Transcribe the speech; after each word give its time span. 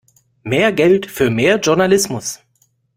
Mehr 0.41 0.73
Geld 0.73 1.05
für 1.05 1.29
mehr 1.29 1.57
Journalismus! 1.59 2.39